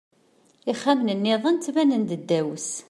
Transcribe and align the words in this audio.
Ixxamen-nniḍen 0.71 1.55
ttbanen-d 1.57 2.11
ddaw-s. 2.21 2.71